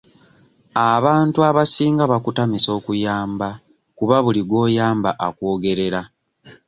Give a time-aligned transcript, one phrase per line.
[0.93, 3.47] Abantu abasinga bakutamisa okuyamba
[3.97, 6.01] kuba buli gw'oyamba akwogerera.